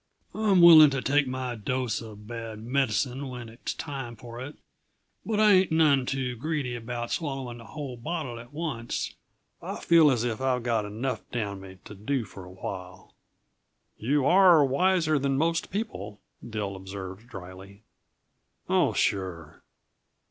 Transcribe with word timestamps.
I'm 0.33 0.61
willing 0.63 0.89
to 0.89 1.01
take 1.03 1.27
my 1.27 1.53
dose 1.53 2.01
uh 2.01 2.15
bad 2.15 2.57
medicine 2.63 3.27
when 3.29 3.49
it's 3.49 3.75
time 3.75 4.15
for 4.15 4.41
it 4.43 4.55
but 5.23 5.39
I 5.39 5.51
ain't 5.51 5.71
none 5.71 6.05
greedy 6.05 6.75
about 6.75 7.11
swallowing 7.11 7.59
the 7.59 7.65
whole 7.65 7.97
bottle 7.97 8.39
at 8.39 8.51
once! 8.51 9.13
I 9.61 9.79
feel 9.79 10.09
as 10.09 10.23
if 10.23 10.41
I'd 10.41 10.63
got 10.63 10.85
enough 10.85 11.21
down 11.29 11.61
me 11.61 11.77
to 11.85 11.93
do 11.93 12.25
for 12.25 12.45
a 12.45 12.51
while." 12.51 13.13
"You 13.95 14.25
are 14.25 14.65
wiser 14.65 15.19
than 15.19 15.37
most 15.37 15.69
people," 15.69 16.19
Dill 16.49 16.75
observed 16.75 17.29
dryly. 17.29 17.83
"Oh, 18.67 18.93
sure. 18.93 19.61